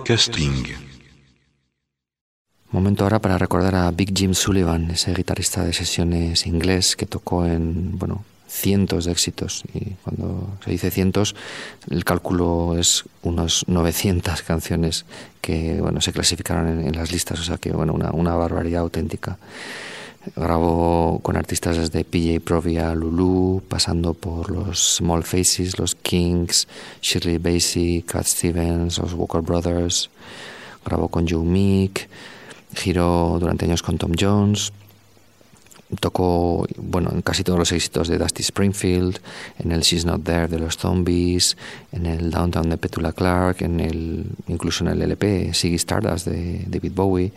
Podcasting. 0.00 0.64
Momento 2.70 3.04
ahora 3.04 3.18
para 3.18 3.36
recordar 3.36 3.74
a 3.74 3.90
Big 3.90 4.16
Jim 4.16 4.32
Sullivan, 4.32 4.90
ese 4.90 5.12
guitarrista 5.12 5.62
de 5.62 5.74
sesiones 5.74 6.46
inglés 6.46 6.96
que 6.96 7.04
tocó 7.04 7.44
en, 7.44 7.98
bueno, 7.98 8.24
cientos 8.48 9.04
de 9.04 9.12
éxitos. 9.12 9.62
Y 9.74 9.90
cuando 10.02 10.56
se 10.64 10.70
dice 10.70 10.90
cientos, 10.90 11.36
el 11.90 12.04
cálculo 12.06 12.78
es 12.78 13.04
unos 13.22 13.68
900 13.68 14.40
canciones 14.40 15.04
que, 15.42 15.82
bueno, 15.82 16.00
se 16.00 16.14
clasificaron 16.14 16.80
en, 16.80 16.96
las 16.96 17.12
listas. 17.12 17.38
O 17.38 17.44
sea 17.44 17.58
que, 17.58 17.70
bueno, 17.70 17.92
una 17.92 18.34
barbaridad 18.34 18.80
auténtica. 18.80 19.36
Grabó 20.36 21.20
con 21.22 21.38
artistas 21.38 21.78
desde 21.78 22.04
PJ 22.04 22.40
Provia, 22.40 22.94
Lulu, 22.94 23.62
pasando 23.66 24.12
por 24.12 24.50
los 24.50 24.96
Small 24.96 25.24
Faces, 25.24 25.78
los 25.78 25.94
Kings, 25.94 26.68
Shirley 27.00 27.38
Bassey, 27.38 28.02
Cat 28.02 28.26
Stevens, 28.26 28.98
los 28.98 29.14
Walker 29.14 29.40
Brothers. 29.40 30.10
Grabó 30.84 31.08
con 31.08 31.26
Joe 31.26 31.42
Meek, 31.42 32.06
giró 32.74 33.38
durante 33.40 33.64
años 33.64 33.82
con 33.82 33.96
Tom 33.96 34.12
Jones. 34.18 34.72
Tocó, 36.00 36.66
bueno, 36.76 37.10
en 37.12 37.22
casi 37.22 37.42
todos 37.42 37.58
los 37.58 37.72
éxitos 37.72 38.06
de 38.08 38.18
Dusty 38.18 38.42
Springfield, 38.42 39.20
en 39.58 39.72
el 39.72 39.80
She's 39.80 40.04
Not 40.04 40.22
There 40.22 40.48
de 40.48 40.58
los 40.58 40.76
Zombies, 40.76 41.56
en 41.92 42.04
el 42.04 42.30
Downtown 42.30 42.68
de 42.68 42.76
Petula 42.76 43.12
Clark, 43.12 43.62
en 43.62 43.80
el, 43.80 44.26
incluso 44.48 44.84
en 44.84 44.90
el 44.90 45.02
LP 45.02 45.54
Siggy 45.54 45.76
Stardust 45.76 46.26
de 46.26 46.64
David 46.68 46.92
Bowie. 46.94 47.32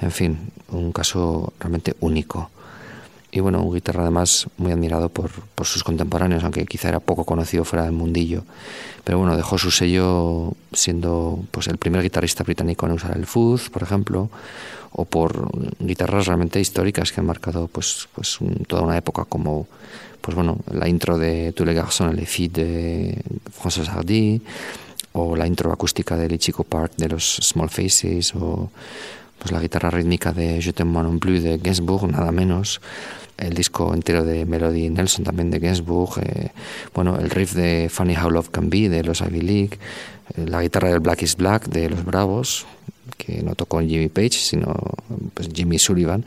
En 0.00 0.10
fin, 0.10 0.50
un 0.68 0.92
caso 0.92 1.52
realmente 1.58 1.94
único. 2.00 2.50
Y 3.30 3.40
bueno, 3.40 3.62
un 3.62 3.74
guitarra 3.74 4.02
además 4.02 4.46
muy 4.58 4.70
admirado 4.70 5.08
por, 5.08 5.30
por, 5.54 5.66
sus 5.66 5.82
contemporáneos, 5.82 6.44
aunque 6.44 6.66
quizá 6.66 6.88
era 6.88 7.00
poco 7.00 7.24
conocido 7.24 7.64
fuera 7.64 7.84
del 7.84 7.92
mundillo. 7.92 8.44
Pero 9.02 9.18
bueno, 9.18 9.36
dejó 9.36 9.58
su 9.58 9.72
sello 9.72 10.52
siendo 10.72 11.42
pues 11.50 11.66
el 11.66 11.78
primer 11.78 12.02
guitarrista 12.02 12.44
británico 12.44 12.86
en 12.86 12.92
usar 12.92 13.16
el 13.16 13.26
fuzz, 13.26 13.70
por 13.70 13.82
ejemplo, 13.82 14.30
o 14.92 15.04
por 15.04 15.50
guitarras 15.80 16.26
realmente 16.26 16.60
históricas 16.60 17.10
que 17.10 17.20
han 17.20 17.26
marcado 17.26 17.66
pues, 17.66 18.08
pues 18.14 18.38
toda 18.68 18.82
una 18.82 18.96
época 18.96 19.24
como 19.24 19.66
pues 20.24 20.34
bueno, 20.34 20.56
la 20.70 20.88
intro 20.88 21.18
de 21.18 21.52
Tous 21.52 21.66
les 21.66 21.74
garçons 21.74 22.08
et 22.08 22.16
les 22.16 22.24
filles 22.24 22.54
de 22.54 23.14
François 23.52 23.84
Hardy, 23.92 24.40
o 25.12 25.36
la 25.36 25.46
intro 25.46 25.70
acústica 25.70 26.16
de 26.16 26.28
Lichico 26.28 26.64
Park 26.64 26.92
de 26.96 27.10
los 27.10 27.36
Small 27.42 27.68
Faces, 27.68 28.34
o 28.34 28.70
pues 29.44 29.52
la 29.52 29.60
guitarra 29.60 29.90
rítmica 29.90 30.32
de 30.32 30.58
Je 30.58 30.72
t'aime 30.72 31.02
non 31.02 31.18
plus 31.20 31.42
de 31.44 31.58
Gainsbourg, 31.60 32.08
nada 32.08 32.32
menos, 32.32 32.80
el 33.36 33.52
disco 33.52 33.92
entero 33.92 34.24
de 34.24 34.46
Melody 34.46 34.88
Nelson 34.88 35.22
también 35.22 35.50
de 35.50 35.58
Gainsbourg, 35.58 36.16
eh, 36.24 36.48
bueno, 36.94 37.18
el 37.20 37.28
riff 37.28 37.52
de 37.52 37.90
Funny 37.90 38.16
How 38.16 38.30
Love 38.30 38.48
Can 38.48 38.70
Be 38.70 38.88
de 38.88 39.04
los 39.04 39.20
Ivy 39.20 39.42
League, 39.42 39.78
eh, 40.38 40.46
la 40.48 40.62
guitarra 40.62 40.88
del 40.88 41.00
Black 41.00 41.20
is 41.20 41.36
Black 41.36 41.68
de 41.68 41.90
los 41.90 42.06
Bravos, 42.06 42.64
que 43.18 43.42
no 43.42 43.54
tocó 43.54 43.80
Jimmy 43.80 44.08
Page, 44.08 44.32
sino 44.32 44.74
pues, 45.34 45.50
Jimmy 45.52 45.78
Sullivan, 45.78 46.24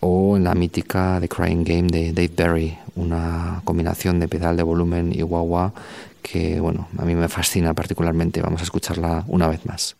o 0.00 0.38
en 0.38 0.44
la 0.44 0.54
mítica 0.54 1.18
The 1.20 1.28
Crying 1.28 1.62
Game 1.62 1.88
de 1.88 2.14
Dave 2.14 2.32
Berry, 2.34 2.78
una 2.94 3.60
combinación 3.64 4.18
de 4.18 4.28
pedal 4.28 4.56
de 4.56 4.62
volumen 4.62 5.12
y 5.14 5.22
wah 5.22 5.74
que, 6.22 6.58
bueno, 6.58 6.88
a 6.96 7.04
mí 7.04 7.14
me 7.14 7.28
fascina 7.28 7.74
particularmente. 7.74 8.40
Vamos 8.40 8.62
a 8.62 8.64
escucharla 8.64 9.24
una 9.28 9.46
vez 9.46 9.66
más. 9.66 9.94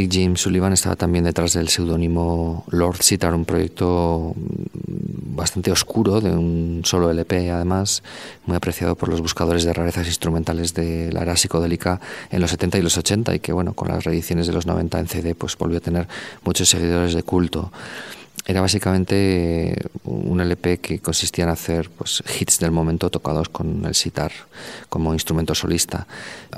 Big 0.00 0.10
Jim 0.10 0.34
Sullivan 0.34 0.72
estaba 0.72 0.96
también 0.96 1.24
detrás 1.24 1.52
del 1.52 1.68
seudónimo 1.68 2.64
Lord 2.70 3.02
Sitar, 3.02 3.34
un 3.34 3.44
proyecto 3.44 4.32
mm, 4.34 5.36
bastante 5.36 5.70
oscuro, 5.70 6.22
de 6.22 6.30
un 6.30 6.80
solo 6.86 7.10
LP 7.10 7.50
además, 7.50 8.02
muy 8.46 8.56
apreciado 8.56 8.96
por 8.96 9.10
los 9.10 9.20
buscadores 9.20 9.62
de 9.64 9.74
rarezas 9.74 10.06
instrumentales 10.06 10.72
de 10.72 11.12
la 11.12 11.20
era 11.20 11.36
psicodélica 11.36 12.00
en 12.30 12.40
los 12.40 12.50
70 12.50 12.78
y 12.78 12.82
los 12.82 12.96
80 12.96 13.34
y 13.34 13.40
que 13.40 13.52
bueno, 13.52 13.74
con 13.74 13.88
las 13.88 14.02
reediciones 14.04 14.46
de 14.46 14.54
los 14.54 14.64
90 14.64 15.00
en 15.00 15.06
CD 15.06 15.34
pues 15.34 15.58
volvió 15.58 15.76
a 15.76 15.82
tener 15.82 16.08
muchos 16.46 16.70
seguidores 16.70 17.12
de 17.12 17.22
culto. 17.22 17.70
Era 18.46 18.62
básicamente 18.62 19.76
un 20.04 20.40
LP 20.40 20.78
que 20.78 21.00
consistía 21.00 21.44
en 21.44 21.50
hacer 21.50 21.90
pues, 21.90 22.22
hits 22.40 22.58
del 22.58 22.70
momento 22.70 23.10
tocados 23.10 23.50
con 23.50 23.84
el 23.84 23.94
sitar 23.94 24.32
como 24.88 25.12
instrumento 25.12 25.54
solista. 25.54 26.06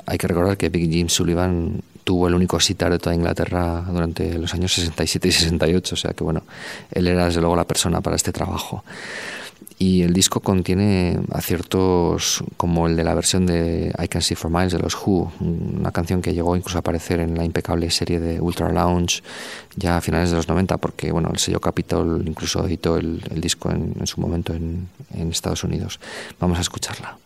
Hay 0.07 0.16
que 0.16 0.28
recordar 0.28 0.57
que 0.57 0.68
Big 0.68 0.88
Jim 0.93 1.09
Sullivan 1.09 1.82
tuvo 2.05 2.28
el 2.28 2.34
único 2.34 2.59
sitar 2.61 2.90
de 2.92 2.98
toda 2.98 3.14
Inglaterra 3.14 3.84
durante 3.88 4.38
los 4.38 4.53
años 4.55 4.72
67 4.72 5.28
y 5.28 5.32
68, 5.32 5.94
o 5.94 5.98
sea 5.98 6.12
que 6.12 6.24
bueno, 6.24 6.42
él 6.90 7.07
era 7.09 7.26
desde 7.26 7.40
luego 7.40 7.57
la 7.57 7.64
persona 7.64 8.00
para 8.00 8.16
este 8.16 8.32
trabajo. 8.32 8.84
Y 9.78 10.03
el 10.03 10.12
disco 10.12 10.38
contiene 10.38 11.18
aciertos 11.32 12.44
como 12.57 12.86
el 12.86 12.94
de 12.94 13.03
la 13.03 13.14
versión 13.14 13.46
de 13.46 13.92
I 14.00 14.07
Can 14.07 14.22
See 14.22 14.36
For 14.36 14.48
Miles 14.48 14.72
de 14.72 14.78
los 14.78 14.94
Who, 14.94 15.32
una 15.40 15.90
canción 15.90 16.22
que 16.22 16.32
llegó 16.32 16.55
incluso 16.55 16.78
a 16.78 16.80
aparecer 16.80 17.18
en 17.18 17.36
la 17.36 17.44
impecable 17.44 17.90
serie 17.90 18.20
de 18.20 18.40
Ultra 18.40 18.70
Lounge 18.70 19.22
ya 19.74 19.96
a 19.96 20.00
finales 20.00 20.30
de 20.30 20.36
los 20.36 20.46
90, 20.46 20.76
porque 20.76 21.11
bueno, 21.11 21.30
el 21.32 21.38
sello 21.38 21.59
Capitol 21.59 22.22
incluso 22.26 22.64
editó 22.64 22.96
el, 22.96 23.24
el 23.30 23.40
disco 23.40 23.70
en, 23.70 23.94
en, 23.98 24.07
su 24.07 24.20
momento 24.20 24.53
en, 24.53 24.88
en 25.14 25.30
Estados 25.30 25.64
Unidos. 25.64 25.98
Vamos 26.38 26.59
a 26.59 26.61
escucharla. 26.61 27.18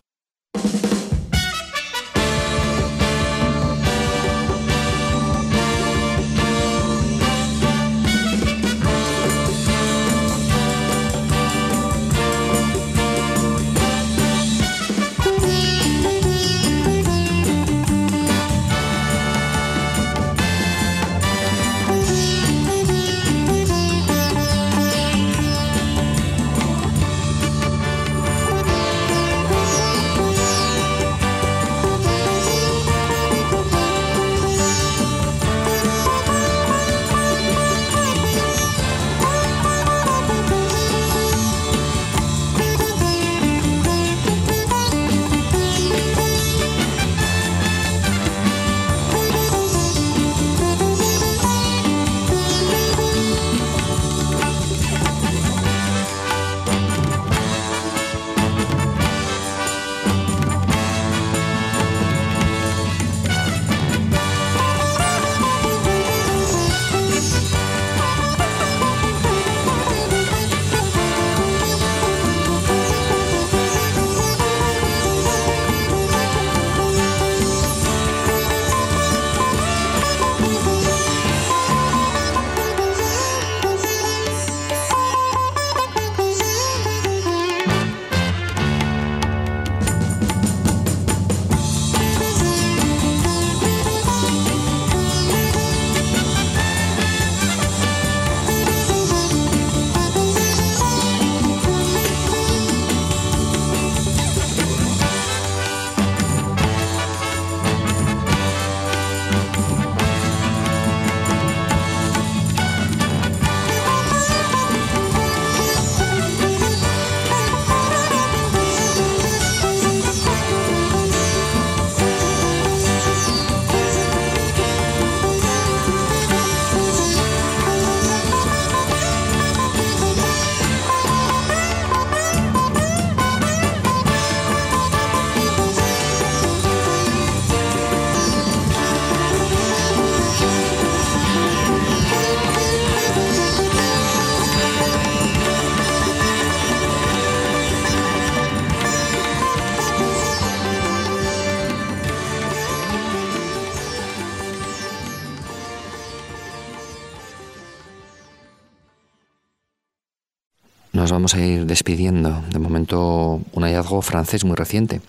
Despidiendo. 161.76 162.42
De 162.50 162.58
momento, 162.58 163.42
un 163.52 163.62
hallazgo 163.62 164.00
francés 164.00 164.46
muy 164.46 164.56
reciente. 164.56 165.02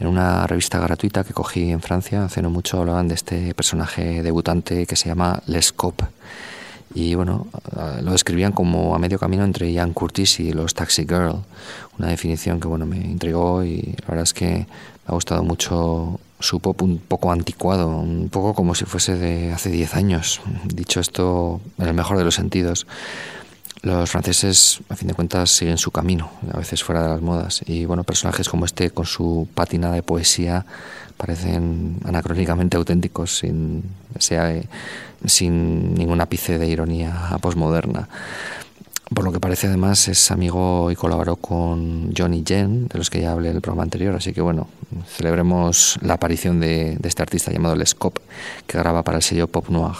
En 0.00 0.06
una 0.06 0.46
revista 0.46 0.78
gratuita 0.78 1.24
que 1.24 1.34
cogí 1.34 1.70
en 1.70 1.82
Francia 1.82 2.24
hace 2.24 2.40
no 2.40 2.48
mucho 2.48 2.80
hablaban 2.80 3.06
de 3.06 3.14
este 3.14 3.54
personaje 3.54 4.22
debutante 4.22 4.86
que 4.86 4.96
se 4.96 5.10
llama 5.10 5.42
Lescope. 5.46 6.06
Y 6.94 7.14
bueno, 7.14 7.48
lo 8.02 8.12
describían 8.12 8.52
como 8.52 8.94
a 8.94 8.98
medio 8.98 9.18
camino 9.18 9.44
entre 9.44 9.70
Ian 9.70 9.92
Curtis 9.92 10.40
y 10.40 10.52
los 10.54 10.72
Taxi 10.72 11.02
Girl. 11.02 11.44
Una 11.98 12.08
definición 12.08 12.60
que 12.60 12.68
bueno, 12.68 12.86
me 12.86 12.96
intrigó 12.96 13.62
y 13.62 13.94
la 14.00 14.08
verdad 14.08 14.22
es 14.22 14.32
que 14.32 14.46
me 14.46 15.08
ha 15.08 15.12
gustado 15.12 15.42
mucho 15.42 16.18
su 16.40 16.60
pop 16.60 16.80
un 16.80 16.96
poco 16.96 17.30
anticuado, 17.30 17.88
un 17.88 18.30
poco 18.30 18.54
como 18.54 18.74
si 18.74 18.86
fuese 18.86 19.16
de 19.16 19.52
hace 19.52 19.68
10 19.68 19.94
años. 19.96 20.40
Dicho 20.64 20.98
esto, 20.98 21.60
en 21.78 21.88
el 21.88 21.94
mejor 21.94 22.16
de 22.16 22.24
los 22.24 22.34
sentidos 22.36 22.86
los 23.86 24.10
franceses, 24.10 24.80
a 24.88 24.96
fin 24.96 25.06
de 25.06 25.14
cuentas, 25.14 25.48
siguen 25.50 25.78
su 25.78 25.92
camino, 25.92 26.30
a 26.52 26.58
veces 26.58 26.82
fuera 26.82 27.02
de 27.02 27.08
las 27.08 27.22
modas. 27.22 27.62
Y 27.66 27.84
bueno, 27.84 28.02
personajes 28.02 28.48
como 28.48 28.64
este, 28.64 28.90
con 28.90 29.06
su 29.06 29.48
patina 29.54 29.92
de 29.92 30.02
poesía, 30.02 30.66
parecen 31.16 31.98
anacrónicamente 32.04 32.76
auténticos, 32.76 33.38
sin, 33.38 33.84
sea, 34.18 34.60
sin 35.24 35.94
ningún 35.94 36.20
ápice 36.20 36.58
de 36.58 36.66
ironía 36.66 37.38
posmoderna. 37.40 38.08
Por 39.14 39.24
lo 39.24 39.30
que 39.30 39.38
parece, 39.38 39.68
además, 39.68 40.08
es 40.08 40.32
amigo 40.32 40.90
y 40.90 40.96
colaboró 40.96 41.36
con 41.36 42.12
Johnny 42.12 42.42
Jen, 42.44 42.88
de 42.88 42.98
los 42.98 43.08
que 43.08 43.20
ya 43.20 43.30
hablé 43.30 43.50
en 43.50 43.56
el 43.56 43.62
programa 43.62 43.84
anterior. 43.84 44.16
Así 44.16 44.32
que, 44.32 44.40
bueno, 44.40 44.66
celebremos 45.06 45.98
la 46.02 46.14
aparición 46.14 46.60
de, 46.60 46.98
este 47.02 47.22
artista 47.22 47.52
llamado 47.52 47.76
Les 47.76 47.94
Cop, 47.94 48.18
que 48.66 48.78
graba 48.78 49.02
para 49.02 49.18
el 49.18 49.22
sello 49.22 49.48
Pop 49.48 49.68
Noir. 49.68 49.96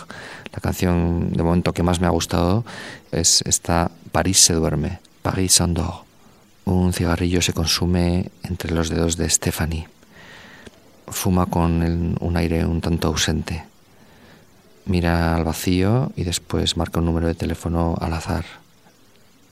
La 0.52 0.60
canción 0.60 1.32
de 1.32 1.42
momento 1.42 1.72
que 1.72 1.82
más 1.82 2.00
me 2.00 2.06
ha 2.06 2.10
gustado 2.10 2.64
es 3.12 3.42
esta 3.46 3.90
París 4.12 4.38
se 4.38 4.54
duerme, 4.54 5.00
Paris 5.22 5.54
s'endort. 5.54 6.04
Un 6.64 6.92
cigarrillo 6.92 7.42
se 7.42 7.52
consume 7.52 8.30
entre 8.42 8.74
los 8.74 8.88
dedos 8.88 9.16
de 9.16 9.30
Stephanie. 9.30 9.88
Fuma 11.06 11.46
con 11.46 12.16
un 12.18 12.36
aire 12.36 12.66
un 12.66 12.80
tanto 12.80 13.08
ausente. 13.08 13.64
Mira 14.86 15.36
al 15.36 15.44
vacío 15.44 16.10
y 16.16 16.24
después 16.24 16.76
marca 16.76 16.98
un 16.98 17.06
número 17.06 17.28
de 17.28 17.34
teléfono 17.34 17.94
al 18.00 18.14
azar. 18.14 18.44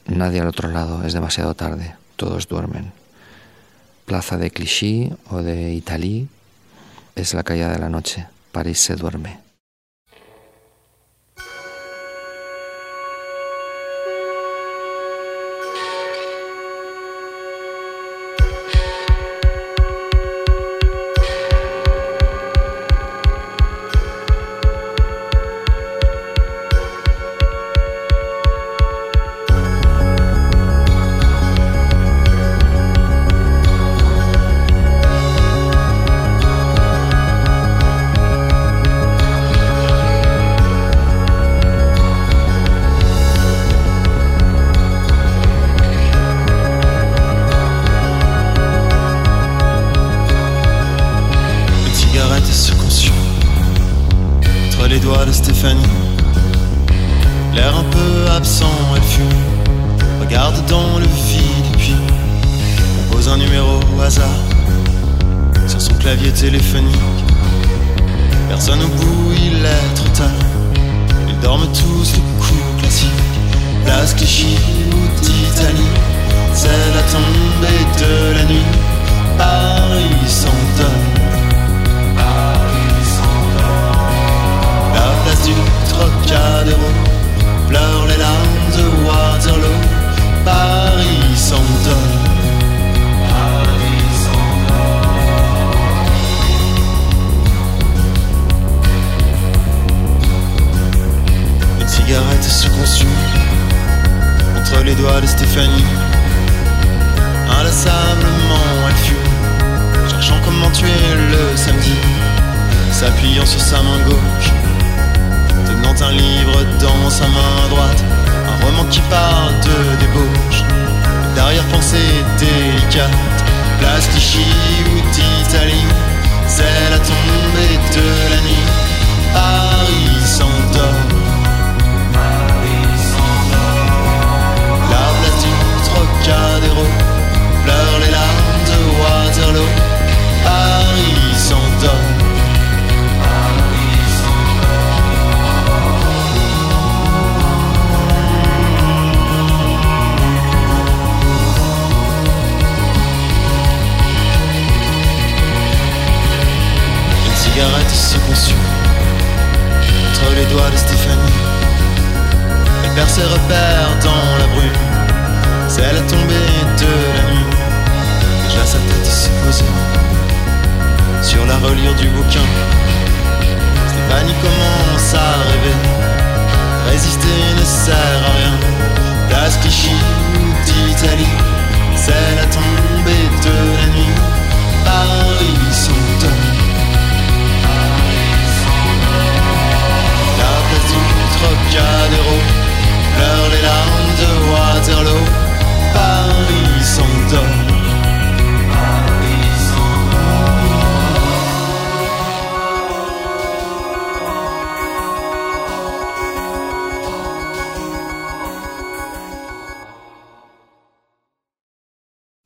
Nadie 0.06 0.40
al 0.40 0.48
otro 0.48 0.68
lado, 0.70 1.04
es 1.04 1.12
demasiado 1.12 1.54
tarde, 1.54 1.94
todos 2.16 2.48
duermen. 2.48 3.03
Plaza 4.04 4.36
de 4.36 4.50
Clichy 4.50 5.12
o 5.30 5.42
de 5.42 5.72
Italie 5.72 6.26
es 7.14 7.32
la 7.32 7.42
calle 7.42 7.66
de 7.66 7.78
la 7.78 7.88
noche, 7.88 8.26
París 8.52 8.78
se 8.78 8.96
duerme. 8.96 9.43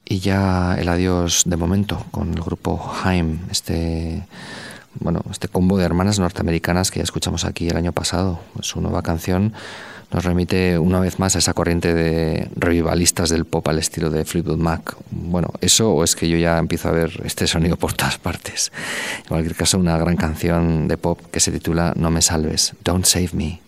y 0.09 0.21
ya 0.21 0.77
el 0.79 0.89
adiós 0.89 1.43
de 1.45 1.57
momento 1.57 2.07
con 2.11 2.33
el 2.33 2.41
grupo 2.41 2.95
Haim, 3.05 3.41
este 3.51 4.27
bueno, 5.01 5.23
este 5.31 5.49
combo 5.49 5.77
de 5.77 5.85
hermanas 5.85 6.19
norteamericanas 6.19 6.91
que 6.91 7.01
ya 7.01 7.05
escuchamos 7.05 7.45
aquí 7.45 7.69
el 7.69 7.77
año 7.77 7.93
pasado. 7.93 8.41
Su 8.61 8.81
nueva 8.81 9.03
canción 9.03 9.53
nos 10.11 10.25
remite 10.25 10.79
una 10.79 10.99
vez 10.99 11.19
más 11.19 11.37
a 11.37 11.39
esa 11.39 11.53
corriente 11.53 11.93
de 11.95 12.49
revivalistas 12.57 13.29
del 13.29 13.45
pop 13.45 13.69
al 13.69 13.79
estilo 13.79 14.09
de 14.09 14.25
Fleetwood 14.25 14.59
Mac. 14.59 14.97
Bueno, 15.11 15.53
eso 15.61 15.93
o 15.93 16.03
es 16.03 16.17
que 16.17 16.29
yo 16.29 16.39
ya 16.39 16.59
empiezo 16.59 16.89
a 16.89 16.93
ver 16.93 17.21
este 17.25 17.47
sonido 17.47 17.77
por 17.77 17.93
todas 17.93 18.19
partes. 18.19 18.73
En 19.19 19.29
cualquier 19.29 19.55
caso, 19.55 19.79
una 19.79 19.99
gran 19.99 20.17
canción 20.17 20.89
de 20.89 20.97
pop 20.97 21.21
que 21.31 21.41
se 21.41 21.53
titula 21.53 21.93
No 21.95 22.11
me 22.11 22.23
salves, 22.23 22.73
Don't 22.83 23.05
Save 23.05 23.31
Me. 23.35 23.68